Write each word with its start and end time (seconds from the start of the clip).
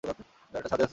এটা 0.03 0.13
ছাদে 0.43 0.57
আছে, 0.57 0.69
স্যার। 0.69 0.89